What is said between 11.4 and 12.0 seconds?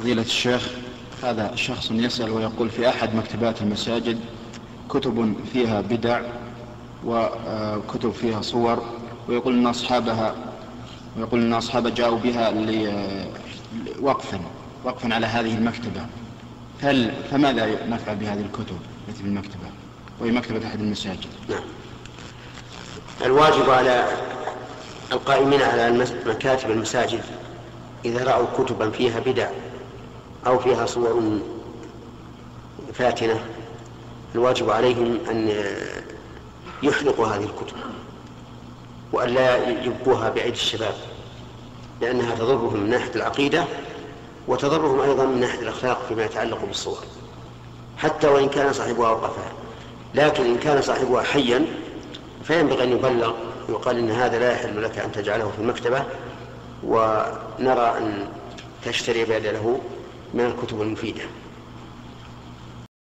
أن أصحابها